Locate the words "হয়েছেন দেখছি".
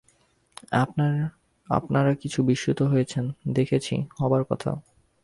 2.81-4.05